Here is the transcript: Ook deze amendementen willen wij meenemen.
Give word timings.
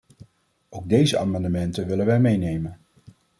Ook 0.69 0.89
deze 0.89 1.17
amendementen 1.17 1.87
willen 1.87 2.05
wij 2.05 2.19
meenemen. 2.19 2.79